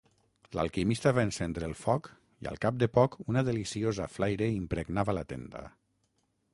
[0.59, 2.09] L'Alquimista va encendre el foc
[2.45, 5.67] i al cap de poc una deliciosa flaire impregnava la tenda.